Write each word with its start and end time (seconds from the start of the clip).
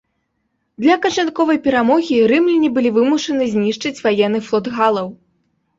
Для 0.85 0.95
канчатковай 1.03 1.59
перамогі 1.67 2.17
рымляне 2.33 2.73
былі 2.79 2.89
вымушаны 2.99 3.43
знішчыць 3.53 3.97
ваенны 4.09 4.39
флот 4.49 4.65
галаў. 4.81 5.07